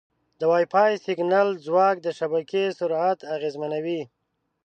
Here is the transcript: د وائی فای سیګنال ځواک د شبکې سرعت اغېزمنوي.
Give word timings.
د 0.39 0.41
وائی 0.51 0.65
فای 0.73 0.91
سیګنال 1.05 1.49
ځواک 1.65 1.95
د 2.01 2.07
شبکې 2.17 2.63
سرعت 2.79 3.19
اغېزمنوي. 3.35 4.01